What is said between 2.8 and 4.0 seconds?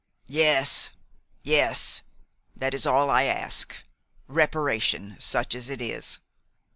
all I ask